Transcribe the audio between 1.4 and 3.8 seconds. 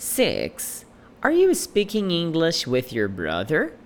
speaking English with your brother?